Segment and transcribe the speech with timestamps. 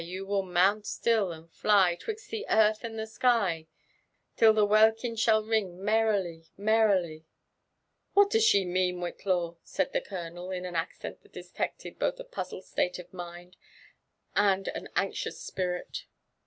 [0.03, 3.67] You will mount atiU, and fly 'Twixt the earth and the sky,
[4.35, 7.27] Tin the welkin shall ring meirily, merrily !*"
[8.17, 12.23] Whnt does she mean, Whitlaw?" said the colo&el, in an aceeot that denoted both a
[12.23, 13.57] puzzled state of mind
[14.35, 16.05] and ao anxious spirit.